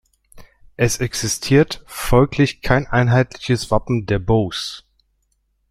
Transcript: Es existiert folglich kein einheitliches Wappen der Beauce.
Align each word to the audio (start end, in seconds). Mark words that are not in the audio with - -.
Es 0.77 0.97
existiert 0.97 1.83
folglich 1.85 2.63
kein 2.63 2.87
einheitliches 2.87 3.69
Wappen 3.69 4.07
der 4.07 4.17
Beauce. 4.17 4.83